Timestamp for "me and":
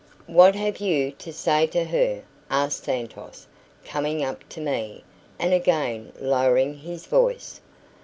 4.59-5.53